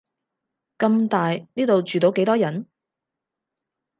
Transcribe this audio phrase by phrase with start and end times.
[0.79, 2.65] 咁大，呢度住到幾多人